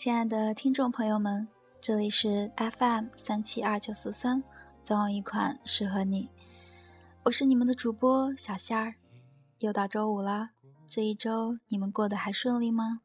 [0.00, 1.46] 亲爱的听众朋友们，
[1.78, 4.42] 这里是 FM 三七二九四三，
[4.82, 6.26] 总有一款适合你。
[7.22, 8.94] 我是你们的主播小仙儿，
[9.58, 10.52] 又到周五了，
[10.86, 13.02] 这一周你们过得还顺利吗？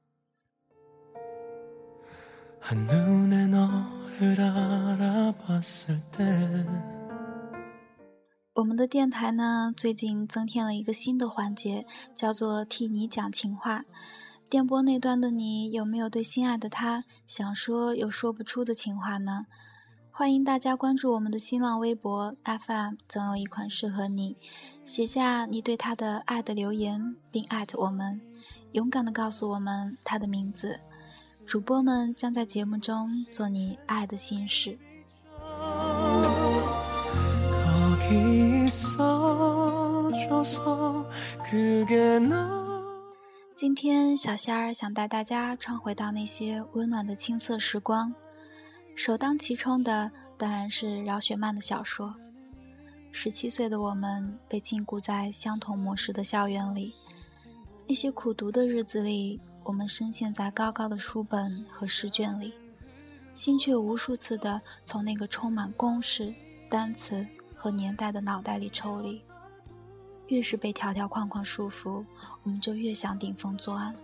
[8.53, 13.83] 我们的电台呢，最近增添了一个新的环节，叫做替你讲情话。
[14.55, 19.47] 电波那端的你，有没有对心爱的他想说又说不出的情话呢？
[20.09, 24.37] 欢迎大家关注我们的新浪微博 FM，总有一款适合你。
[24.85, 28.21] 写下你对他的爱的留言，并艾特我们，
[28.71, 30.79] 勇敢的告诉我们他的名字。
[31.45, 34.77] 主播们将在节目中做你爱的心事。
[43.55, 48.13] 今天，小仙儿想带大家穿回到那些温暖的青涩时光。
[48.97, 52.13] 首当其冲的当然是饶雪漫的小说。
[53.13, 56.93] 十七岁的我们被禁锢在相同模式的校园里，
[57.87, 62.53] 那些苦读的日子里，我们深陷在高高的书本和试卷里，
[63.33, 66.35] 心却无数次的从那个充满公式、
[66.69, 67.25] 单词
[67.55, 69.21] 和年代的脑袋里抽离。
[70.27, 72.03] 越是被条条框框束缚，
[72.43, 73.95] 我们就越想顶风作案。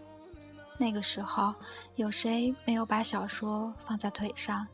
[0.78, 1.54] 那个时候，
[1.96, 4.68] 有谁没有把小说放在腿上？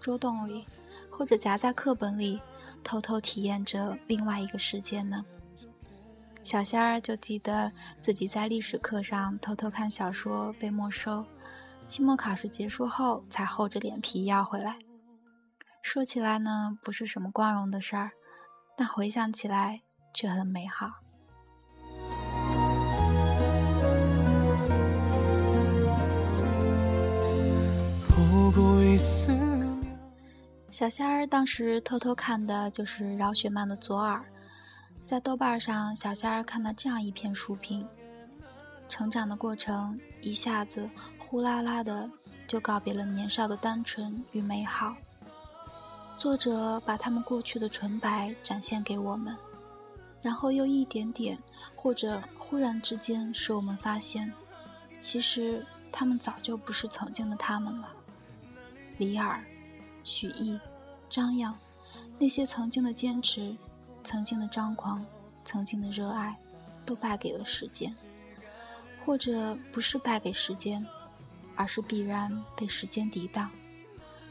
[0.00, 0.64] 桌洞里，
[1.10, 2.40] 或者夹在课本里，
[2.84, 5.24] 偷偷体验着另外一个世界呢。
[6.44, 11.24] 小仙儿就记得自己在历史课上偷偷看小说被没收，
[11.86, 14.78] 期末考试结束后才厚着脸皮要回来。
[15.82, 18.12] 说起来呢，不是什么光荣的事儿，
[18.76, 19.82] 但回想起来
[20.18, 20.90] 却很美好。
[30.70, 34.16] 小仙儿当时偷偷看的就是饶雪漫的《左耳》，
[35.06, 37.86] 在豆瓣上，小仙儿看到这样一篇书评：
[38.88, 42.10] 成长的过程一下子呼啦啦的
[42.48, 44.96] 就告别了年少的单纯与美好。
[46.16, 49.36] 作者把他们过去的纯白展现给我们，
[50.22, 51.38] 然后又一点点
[51.74, 54.32] 或者忽然之间使我们发现，
[55.00, 57.88] 其实他们早就不是曾经的他们了。
[58.96, 59.40] 李耳。
[60.04, 60.58] 许毅、
[61.10, 61.54] 张扬，
[62.18, 63.54] 那些曾经的坚持、
[64.02, 65.04] 曾经的张狂、
[65.44, 66.34] 曾经的热爱，
[66.86, 67.94] 都败给了时间，
[69.04, 70.82] 或者不是败给时间，
[71.56, 73.50] 而是必然被时间抵挡，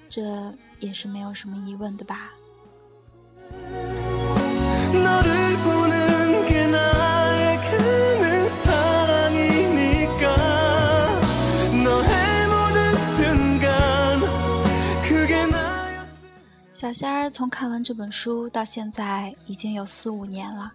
[0.09, 2.31] 这也是没有什么疑问的吧。
[16.77, 20.71] 小仙儿从看完这本书到现在已经有四五年了，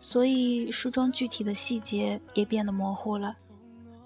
[0.00, 3.36] 所以书中具体的细节也变得模糊了。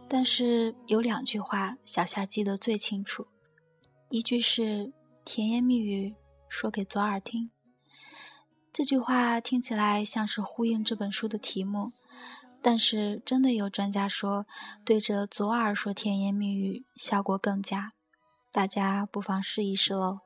[0.06, 3.26] 但是有两句话，小仙儿记得最清楚，
[4.10, 4.92] 一句是
[5.24, 6.14] 甜言蜜语
[6.50, 7.50] 说给左耳听。
[8.70, 11.92] 这句话听起来像是呼应这本书的题目，
[12.60, 14.44] 但是真的有专家说，
[14.84, 17.92] 对着左耳说甜言蜜语效果更佳，
[18.52, 20.18] 大家不妨试一试喽。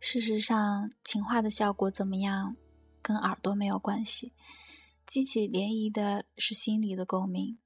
[0.00, 2.56] 事实上，情话的效果怎么样，
[3.02, 4.32] 跟耳朵没有关系，
[5.06, 7.58] 激起涟漪的是心里的共鸣。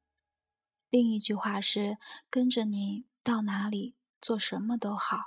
[0.89, 1.99] 另一句话是
[2.31, 5.19] ：“跟着你到哪里，做什么都好。”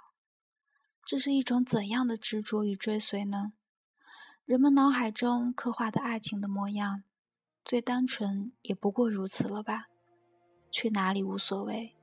[1.05, 3.53] 这是一种怎样的执着与追随呢？
[4.45, 7.03] 人们脑海中刻画的爱情的模样，
[7.63, 9.85] 最单纯也不过如此了吧？
[10.71, 11.95] 去哪里无所谓，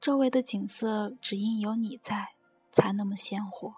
[0.00, 2.28] 周围的景色只因有你在，
[2.70, 3.74] 才那么鲜活。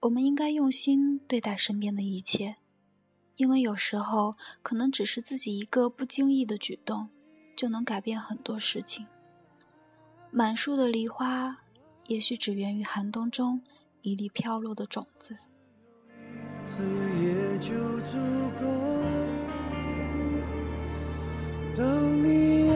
[0.00, 2.56] 我们应该用心对待身边的一切，
[3.36, 7.08] 因为有时候可能只是自己一个不经意的举动，
[7.54, 9.06] 就能改变很多事情。
[10.34, 11.58] 满树的梨花，
[12.06, 13.60] 也许只源于寒冬中
[14.00, 15.36] 一粒飘落的种子。
[16.64, 16.82] 此
[17.20, 17.68] 夜就
[18.00, 18.16] 足
[18.58, 18.64] 够
[21.74, 22.74] 等你爱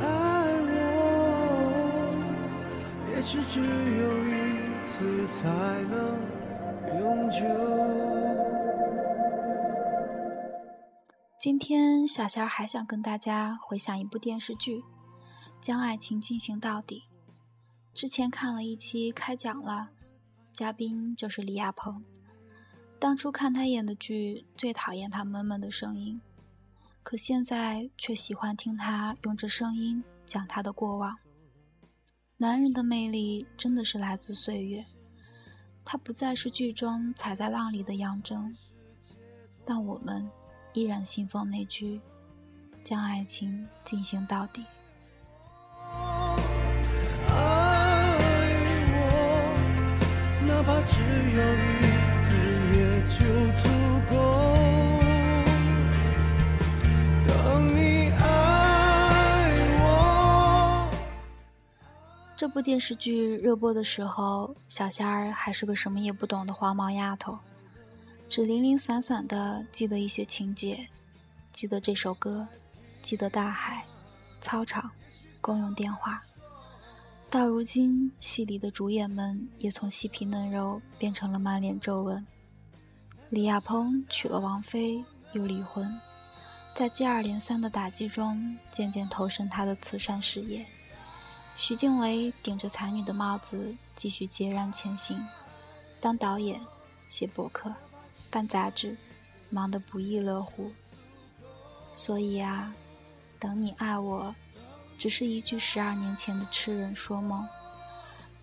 [0.00, 0.04] 爱
[0.66, 0.74] 我，
[3.14, 4.34] 也许只有一
[4.84, 5.48] 次才
[5.84, 6.18] 能
[6.98, 7.38] 永久。
[11.42, 14.78] 今天小仙儿还想跟大家回想一部电视剧
[15.60, 17.02] 《将爱情进行到底》。
[17.92, 19.88] 之前看了一期开讲了，
[20.52, 22.04] 嘉宾就是李亚鹏。
[23.00, 26.20] 当初看他演的剧，最讨厌他闷闷的声音，
[27.02, 31.18] 可现在却喜欢听他用这声音讲他的过往。
[32.36, 34.86] 男人的魅力真的是来自岁月，
[35.84, 38.54] 他不再是剧中踩在浪里的杨铮，
[39.64, 40.30] 但我们。
[40.72, 42.00] 依然信奉那句
[42.82, 44.64] “将爱情进行到底”。
[47.28, 48.16] 爱
[59.78, 60.90] 我
[62.36, 67.38] 这部电视剧热播的时候，小仙儿还是个什么也不懂的黄毛丫头。
[68.32, 70.88] 只零零散散的记得一些情节，
[71.52, 72.48] 记得这首歌，
[73.02, 73.84] 记得大海、
[74.40, 74.90] 操场、
[75.38, 76.22] 公用电话。
[77.28, 82.26] 到如今，戏里的主演们也从细皮嫩肉变成了满脸皱纹。
[83.28, 85.04] 李亚鹏娶了王菲，
[85.34, 85.86] 又离婚，
[86.74, 90.64] 在接二连三的打击中，渐渐投身他的慈善事业。
[91.54, 95.22] 徐静蕾顶着才女的帽子，继续孑然前行，
[96.00, 96.58] 当导演，
[97.10, 97.70] 写博客。
[98.32, 98.96] 办杂志，
[99.50, 100.72] 忙得不亦乐乎。
[101.92, 102.74] 所以啊，
[103.38, 104.34] 等你爱我，
[104.96, 107.46] 只是一句十二年前的痴人说梦。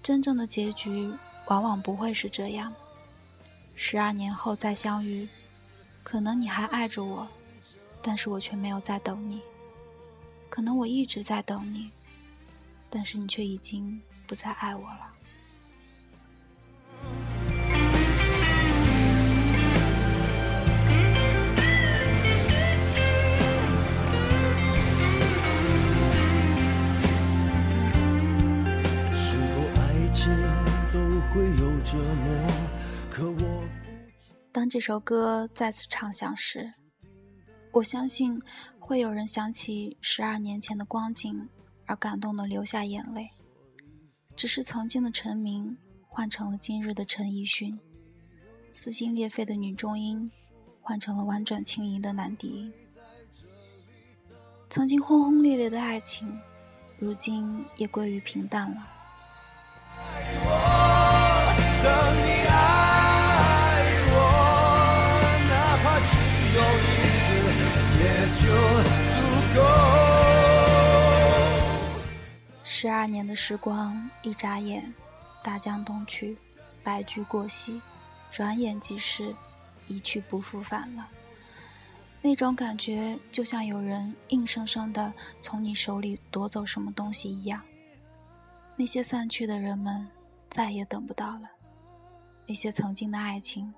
[0.03, 1.11] 真正的结局
[1.47, 2.71] 往往不会是这样。
[3.73, 5.27] 十二年后再相遇，
[6.03, 7.27] 可能你还爱着我，
[7.99, 9.41] 但是我却没有在等你。
[10.49, 11.89] 可能我一直在等你，
[12.91, 15.08] 但是你却已经不再爱我了。
[34.69, 36.71] 这首歌再次唱响时，
[37.71, 38.39] 我相信
[38.77, 41.49] 会有人想起十二年前的光景，
[41.87, 43.31] 而感动的流下眼泪。
[44.35, 45.75] 只是曾经的陈明
[46.07, 47.79] 换成了今日的陈奕迅，
[48.71, 50.31] 撕心裂肺的女中音
[50.81, 52.71] 换成了婉转轻盈的男低音。
[54.69, 56.39] 曾经轰轰烈烈的爱情，
[56.99, 58.87] 如今也归于平淡了。
[72.81, 74.93] 十二年的时光一眨眼，
[75.43, 76.37] 大江东去，
[76.81, 77.81] 白驹过隙，
[78.31, 79.35] 转眼即逝
[79.87, 81.05] 一去不复返了。
[82.21, 85.11] 那种感觉就像有人硬生生的
[85.41, 87.61] 从你手里夺走什么东西一样。
[88.77, 90.07] 那些散去的人们
[90.49, 91.49] 再也等不到了，
[92.47, 93.73] 那些曾经的爱情，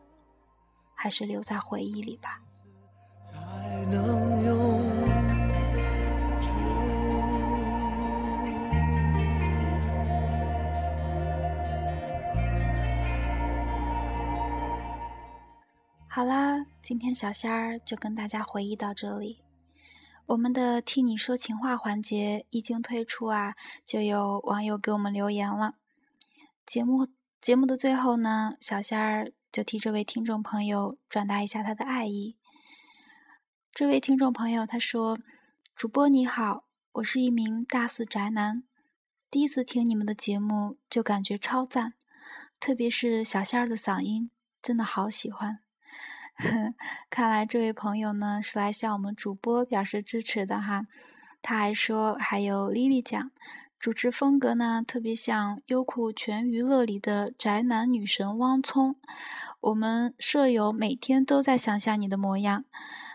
[0.93, 2.39] 还是留在回忆里吧。
[3.25, 4.30] 才能
[16.81, 19.43] 今天小仙儿就跟大家回忆到这里。
[20.25, 23.53] 我们的替你说情话环节一经推出啊，
[23.85, 25.75] 就有网友给我们留言了。
[26.65, 27.07] 节目
[27.39, 32.35] 节目的最后呢，小仙儿就替这位听众朋友转达一下他的爱意。
[33.71, 35.19] 这位听众朋友他说
[35.75, 38.63] ：“主播你好，我是一名大四宅男，
[39.29, 41.93] 第一次听你们的节目就感觉超赞，
[42.59, 44.31] 特别是小仙儿的嗓音，
[44.63, 45.59] 真的好喜欢。”
[47.09, 50.87] 看来这位朋友呢是来向我们主播表示支持的哈。
[51.41, 53.31] 他还说，还有莉莉讲，
[53.79, 58.95] 主持风格呢特别像优酷全娱乐里的宅男女神汪聪。
[59.59, 62.65] 我们舍友每天都在想象你的模样，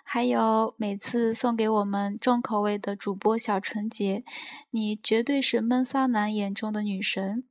[0.04, 4.24] 还有每次送给我们重口味的主播小纯洁，
[4.70, 7.42] 你绝对是闷骚男眼中的女神。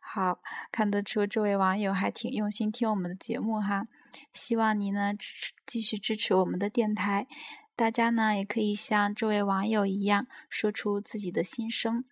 [0.00, 0.38] 好
[0.70, 3.86] 看得出这位网友还挺用心听我们的节目哈。
[4.32, 7.26] 希望你呢支持继续支持我们的电台，
[7.76, 12.04] 大家呢也可以像这位网友一样说出自己的心声，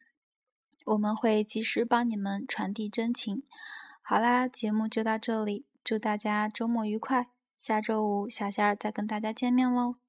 [0.87, 3.43] 我们会及时帮你们传递真情。
[4.03, 7.29] 好啦，节目就到这里，祝大家周末愉快，
[7.59, 10.02] 下周五小仙儿再跟大家见面喽。